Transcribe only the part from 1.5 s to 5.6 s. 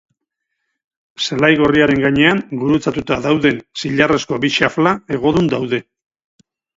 gorriaren gainean, gurutzatuta dauden zilarrezko bi xafla hegodun